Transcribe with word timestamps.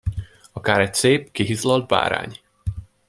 Akár 0.51 0.81
egy 0.81 0.93
szép, 0.93 1.31
kihizlalt 1.31 1.87
bárány! 1.87 2.39